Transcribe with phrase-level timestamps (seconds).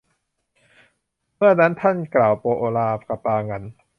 [1.37, 2.45] เมื่อนั้นท่านท้าวโป
[2.77, 3.63] ลากะปาหงัน